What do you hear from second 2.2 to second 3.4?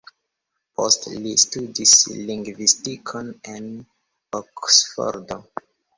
lingvistikon